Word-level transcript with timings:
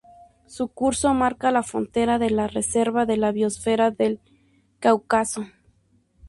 Su 0.47 0.69
curso 0.69 1.13
marca 1.13 1.51
la 1.51 1.61
frontera 1.61 2.17
de 2.17 2.31
la 2.31 2.47
Reserva 2.47 3.05
de 3.05 3.17
la 3.17 3.31
Biosfera 3.31 3.91
del 3.91 4.19
Cáucaso. 4.79 5.45